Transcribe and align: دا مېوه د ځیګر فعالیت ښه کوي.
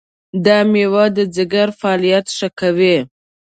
دا 0.45 0.57
مېوه 0.71 1.05
د 1.15 1.17
ځیګر 1.35 1.67
فعالیت 1.79 2.25
ښه 2.37 2.49
کوي. 2.59 2.97